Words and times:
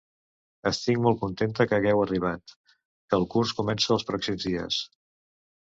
Estic 0.69 1.01
molt 1.07 1.21
contenta 1.25 1.67
que 1.73 1.77
hàgeu 1.79 2.01
arribat, 2.05 2.57
que 2.75 3.21
el 3.21 3.27
curs 3.35 3.55
comença 3.61 3.95
els 3.99 4.11
pròxims 4.11 4.51
dies... 4.51 4.85